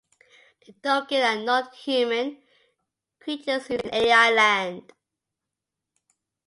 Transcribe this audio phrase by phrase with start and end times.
[0.65, 2.41] The Dougen are non-human
[3.19, 4.93] creatures which live in Ai-Land.